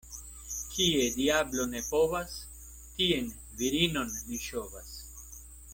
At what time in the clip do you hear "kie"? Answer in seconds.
0.69-1.03